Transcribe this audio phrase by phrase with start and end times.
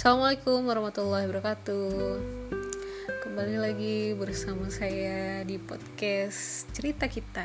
[0.00, 1.92] Assalamualaikum warahmatullahi wabarakatuh
[3.20, 7.44] Kembali lagi bersama saya di podcast Cerita Kita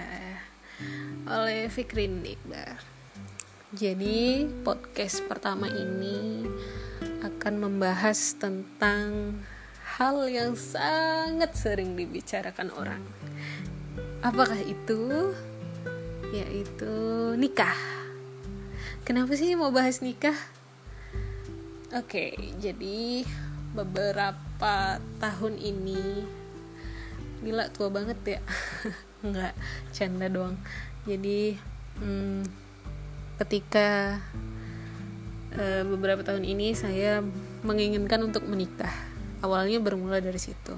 [1.27, 2.79] Oleh Fikrin Iqbal
[3.75, 6.47] Jadi podcast pertama ini
[7.27, 9.35] Akan membahas tentang
[9.99, 13.03] Hal yang sangat sering dibicarakan orang
[14.23, 15.35] Apakah itu?
[16.31, 16.95] Yaitu
[17.35, 17.75] nikah
[19.03, 20.54] Kenapa sih mau bahas nikah?
[21.95, 23.23] Oke, okay, jadi
[23.71, 26.27] beberapa tahun ini
[27.39, 28.41] Gila tua banget ya?
[29.25, 29.53] Enggak,
[29.93, 30.59] canda doang.
[31.07, 31.55] Jadi
[32.03, 32.41] hmm,
[33.39, 34.19] ketika
[35.55, 37.21] uh, beberapa tahun ini saya
[37.61, 38.91] menginginkan untuk menikah.
[39.45, 40.73] Awalnya bermula dari situ.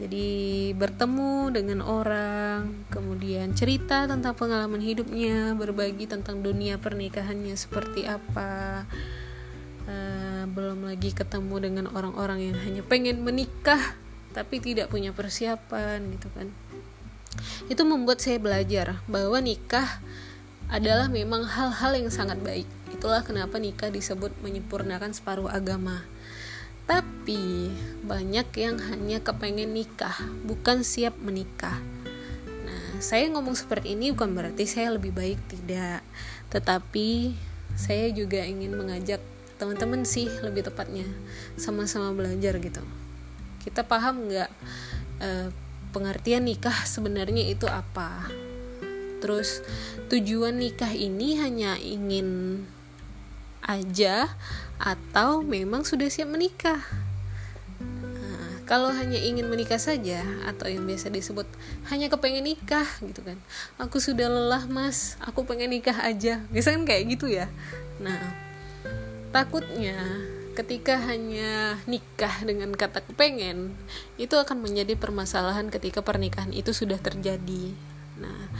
[0.00, 8.82] Jadi bertemu dengan orang kemudian cerita tentang pengalaman hidupnya berbagi tentang dunia pernikahannya seperti apa
[9.90, 13.98] Eh, belum lagi ketemu dengan orang-orang yang hanya pengen menikah
[14.30, 16.54] tapi tidak punya persiapan gitu kan.
[17.66, 19.98] Itu membuat saya belajar bahwa nikah
[20.70, 22.70] adalah memang hal-hal yang sangat baik.
[22.94, 26.06] Itulah kenapa nikah disebut menyempurnakan separuh agama.
[26.86, 27.74] Tapi
[28.06, 30.14] banyak yang hanya kepengen nikah
[30.46, 31.82] bukan siap menikah.
[32.62, 36.06] Nah saya ngomong seperti ini bukan berarti saya lebih baik tidak.
[36.54, 37.34] Tetapi
[37.74, 39.18] saya juga ingin mengajak
[39.60, 41.04] teman-teman sih lebih tepatnya.
[41.60, 42.80] Sama-sama belajar gitu.
[43.60, 44.50] Kita paham nggak
[45.20, 45.28] e,
[45.92, 48.24] pengertian nikah sebenarnya itu apa?
[49.20, 49.60] Terus
[50.08, 52.64] tujuan nikah ini hanya ingin
[53.60, 54.32] aja
[54.80, 56.80] atau memang sudah siap menikah?
[57.84, 61.44] Nah, kalau hanya ingin menikah saja atau yang biasa disebut
[61.92, 63.36] hanya kepengen nikah gitu kan.
[63.76, 65.20] Aku sudah lelah mas.
[65.20, 66.40] Aku pengen nikah aja.
[66.48, 67.52] Biasanya kan kayak gitu ya?
[68.00, 68.48] Nah
[69.30, 69.98] Takutnya
[70.58, 73.72] ketika hanya nikah dengan kata kepengen
[74.18, 77.72] itu akan menjadi permasalahan ketika pernikahan itu sudah terjadi.
[78.20, 78.50] Nah,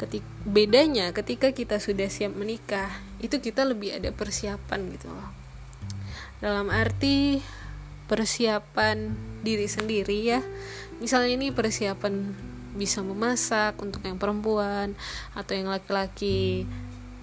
[0.00, 2.88] ketik bedanya ketika kita sudah siap menikah
[3.20, 5.28] itu kita lebih ada persiapan gitu loh.
[6.40, 7.44] Dalam arti
[8.08, 9.14] persiapan
[9.46, 10.40] diri sendiri ya.
[10.98, 12.34] Misalnya ini persiapan
[12.74, 14.94] bisa memasak untuk yang perempuan
[15.34, 16.66] atau yang laki-laki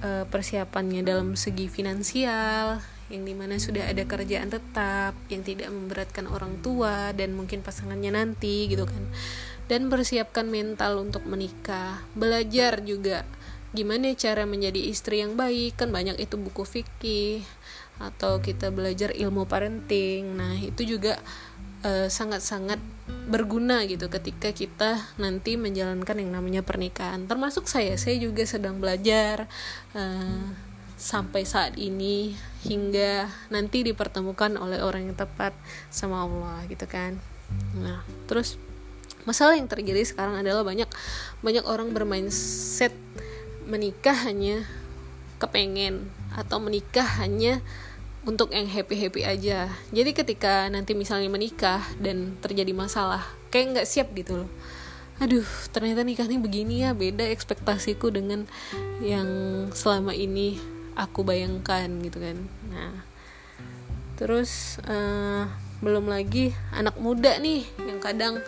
[0.03, 6.27] eh, persiapannya dalam segi finansial yang di mana sudah ada kerjaan tetap yang tidak memberatkan
[6.27, 9.03] orang tua dan mungkin pasangannya nanti gitu kan.
[9.67, 12.03] Dan persiapkan mental untuk menikah.
[12.15, 13.23] Belajar juga
[13.75, 15.79] gimana cara menjadi istri yang baik.
[15.79, 17.43] Kan banyak itu buku fikih
[17.97, 20.35] atau kita belajar ilmu parenting.
[20.35, 21.19] Nah itu juga
[21.87, 22.79] sangat sangat-sangat
[23.27, 27.27] berguna gitu ketika kita nanti menjalankan yang namanya pernikahan.
[27.27, 29.51] Termasuk saya saya juga sedang belajar
[29.95, 30.47] uh,
[30.97, 32.33] sampai saat ini
[32.65, 35.53] hingga nanti dipertemukan oleh orang yang tepat
[35.91, 37.19] sama Allah gitu kan.
[37.75, 38.55] Nah terus
[39.27, 40.87] masalah yang terjadi sekarang adalah banyak
[41.43, 42.95] banyak orang bermain set
[43.67, 44.63] menikah hanya
[45.37, 47.59] kepengen atau menikah hanya
[48.27, 49.71] untuk yang happy happy aja.
[49.95, 54.51] Jadi ketika nanti misalnya menikah dan terjadi masalah kayak nggak siap gitu loh.
[55.23, 58.43] Aduh ternyata nikahnya begini ya beda ekspektasiku dengan
[58.99, 59.25] yang
[59.71, 60.59] selama ini
[60.99, 62.37] aku bayangkan gitu kan.
[62.67, 62.93] Nah
[64.19, 65.47] terus uh,
[65.79, 68.43] belum lagi anak muda nih yang kadang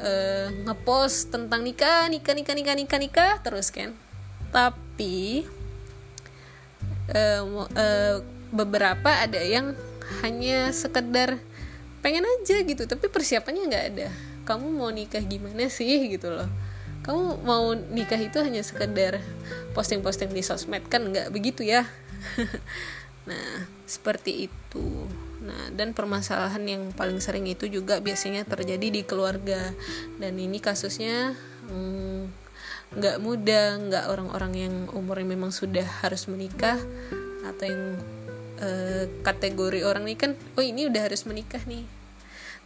[0.00, 3.92] uh, ngepost tentang nikah nikah nikah nikah nikah nikah terus kan.
[4.48, 5.44] Tapi
[7.12, 9.74] uh, uh, beberapa ada yang
[10.22, 11.38] hanya sekedar
[12.00, 14.08] pengen aja gitu tapi persiapannya nggak ada.
[14.46, 16.48] Kamu mau nikah gimana sih gitu loh.
[17.06, 19.22] Kamu mau nikah itu hanya sekedar
[19.72, 21.86] posting-posting di sosmed kan nggak begitu ya?
[23.28, 25.06] Nah seperti itu.
[25.44, 29.70] Nah dan permasalahan yang paling sering itu juga biasanya terjadi di keluarga.
[30.16, 31.36] Dan ini kasusnya
[31.68, 32.20] hmm,
[32.96, 36.80] nggak hmm, muda nggak orang-orang yang umurnya memang sudah harus menikah
[37.46, 37.84] atau yang
[38.60, 41.84] eh, kategori orang ini kan oh ini udah harus menikah nih.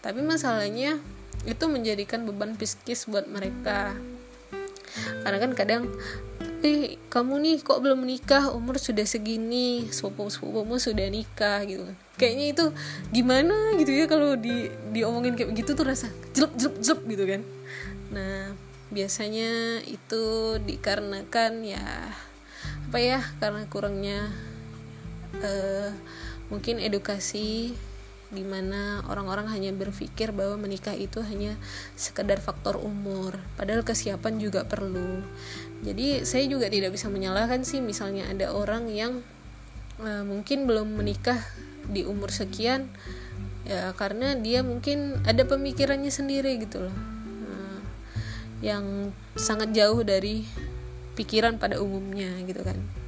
[0.05, 1.01] Tapi masalahnya
[1.49, 3.97] itu menjadikan beban psikis buat mereka.
[5.25, 5.83] Karena kan kadang
[6.61, 8.53] eh kamu nih kok belum menikah?
[8.53, 12.65] Umur sudah segini sepupu sepupumu sudah nikah gitu kayaknya itu
[13.11, 17.43] gimana gitu ya kalau di diomongin kayak begitu tuh rasa jelek jelek jelek gitu kan.
[18.15, 18.39] Nah
[18.95, 20.25] biasanya itu
[20.63, 21.83] dikarenakan ya
[22.91, 24.31] apa ya karena kurangnya
[25.43, 25.91] uh,
[26.53, 27.75] mungkin edukasi
[28.35, 31.55] di mana orang-orang hanya berpikir bahwa menikah itu hanya
[31.95, 35.23] sekedar faktor umur padahal kesiapan juga perlu.
[35.87, 39.23] Jadi saya juga tidak bisa menyalahkan sih misalnya ada orang yang
[40.03, 41.39] uh, mungkin belum menikah
[41.87, 42.91] di umur sekian
[43.65, 46.97] ya karena dia mungkin ada pemikirannya sendiri gitu loh.
[47.49, 47.81] Nah,
[48.61, 50.45] yang sangat jauh dari
[51.15, 53.04] pikiran pada umumnya gitu kan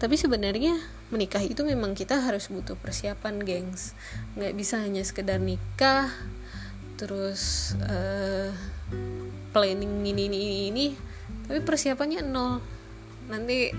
[0.00, 0.80] tapi sebenarnya
[1.12, 3.92] menikah itu memang kita harus butuh persiapan gengs.
[4.32, 6.08] Nggak bisa hanya sekedar nikah
[6.96, 8.52] terus uh,
[9.52, 10.38] planning ini ini
[10.72, 10.86] ini
[11.44, 12.64] tapi persiapannya nol.
[13.28, 13.70] Nanti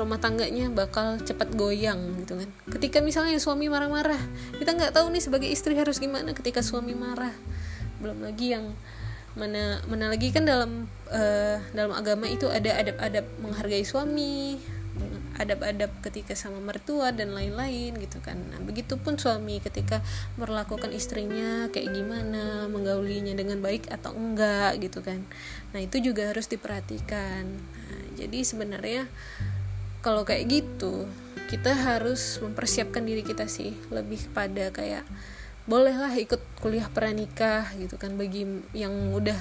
[0.00, 2.48] rumah tangganya bakal cepat goyang gitu kan.
[2.72, 4.18] Ketika misalnya suami marah-marah
[4.56, 7.36] kita nggak tahu nih sebagai istri harus gimana ketika suami marah.
[8.00, 8.72] Belum lagi yang
[9.36, 14.58] mana mana lagi kan dalam uh, dalam agama itu ada adab-adab menghargai suami
[15.38, 18.36] adab-adab ketika sama mertua dan lain-lain gitu kan.
[18.50, 20.02] Nah begitupun suami ketika
[20.36, 25.22] memperlakukan istrinya kayak gimana menggaulinya dengan baik atau enggak gitu kan.
[25.72, 27.46] Nah itu juga harus diperhatikan.
[27.48, 29.06] Nah, jadi sebenarnya
[30.02, 31.06] kalau kayak gitu
[31.48, 35.06] kita harus mempersiapkan diri kita sih lebih pada kayak
[35.68, 39.36] bolehlah ikut kuliah pranikah gitu kan bagi yang udah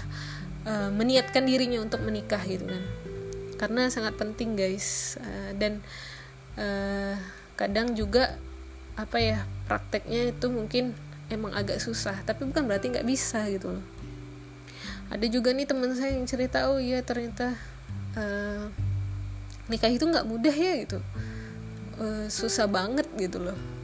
[0.68, 2.84] uh, meniatkan dirinya untuk menikah gitu kan
[3.57, 5.18] karena sangat penting guys.
[5.21, 5.83] Uh, dan
[6.57, 7.18] uh,
[7.57, 8.38] kadang juga
[8.98, 10.98] apa ya prakteknya itu mungkin
[11.30, 13.86] emang agak susah tapi bukan berarti nggak bisa gitu loh.
[15.13, 17.54] Ada juga nih teman saya yang cerita oh iya ternyata
[18.18, 18.69] uh,
[19.69, 21.00] nikah itu nggak mudah ya gitu.
[21.98, 23.77] Uh, susah banget gitu loh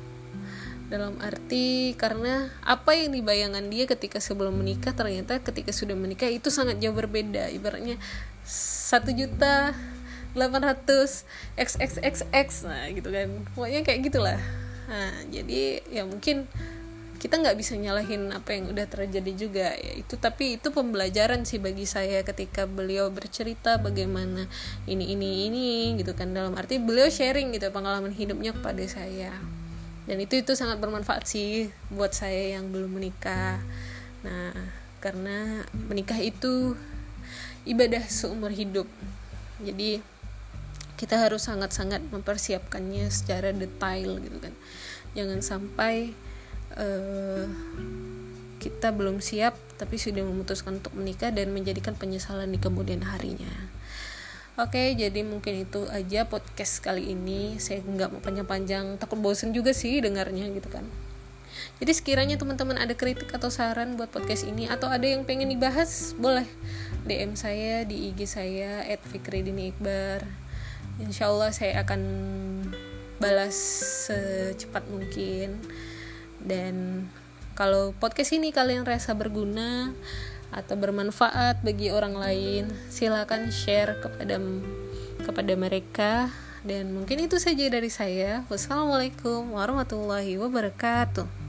[0.94, 6.54] dalam arti karena apa yang dibayangan dia ketika sebelum menikah ternyata ketika sudah menikah itu
[6.54, 7.50] sangat jauh berbeda.
[7.50, 7.98] Ibaratnya
[8.45, 9.74] satu juta
[10.38, 11.25] delapan ratus
[11.57, 13.42] xxxx nah gitu kan.
[13.57, 14.38] Pokoknya kayak gitulah.
[14.86, 16.45] Nah jadi ya mungkin
[17.18, 19.74] kita nggak bisa nyalahin apa yang udah terjadi juga.
[19.74, 24.45] Ya itu tapi itu pembelajaran sih bagi saya ketika beliau bercerita bagaimana
[24.86, 26.38] ini ini ini gitu kan.
[26.38, 29.34] Dalam arti beliau sharing gitu pengalaman hidupnya kepada saya
[30.03, 33.63] dan itu itu sangat bermanfaat sih buat saya yang belum menikah.
[34.27, 34.51] Nah
[35.00, 36.75] karena menikah itu
[37.63, 38.88] ibadah seumur hidup.
[39.63, 40.03] Jadi
[41.00, 44.53] kita harus sangat-sangat mempersiapkannya secara detail gitu kan.
[45.15, 46.11] Jangan sampai
[46.75, 47.47] uh,
[48.59, 53.51] kita belum siap tapi sudah memutuskan untuk menikah dan menjadikan penyesalan di kemudian harinya
[54.53, 57.57] Oke, jadi mungkin itu aja podcast kali ini.
[57.57, 60.85] Saya nggak mau panjang-panjang, takut bosen juga sih dengarnya gitu kan.
[61.81, 66.13] Jadi sekiranya teman-teman ada kritik atau saran buat podcast ini atau ada yang pengen dibahas,
[66.21, 66.45] boleh
[67.09, 69.73] DM saya di IG saya @fikridini
[71.01, 72.01] Insya Allah saya akan
[73.17, 73.57] balas
[74.06, 75.65] secepat mungkin.
[76.38, 77.09] Dan
[77.57, 79.97] kalau podcast ini kalian rasa berguna
[80.53, 84.38] atau bermanfaat bagi orang lain, silakan share kepada
[85.25, 86.29] kepada mereka.
[86.63, 88.47] Dan mungkin itu saja dari saya.
[88.47, 91.43] Wassalamualaikum warahmatullahi wabarakatuh.